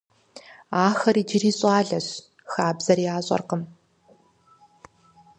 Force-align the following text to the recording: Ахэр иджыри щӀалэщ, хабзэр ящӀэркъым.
Ахэр 0.85 1.15
иджыри 1.21 1.51
щӀалэщ, 1.57 2.07
хабзэр 2.51 2.99
ящӀэркъым. 3.15 3.63